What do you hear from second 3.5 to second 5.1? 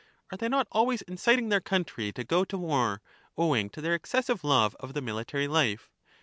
to their excessive love of the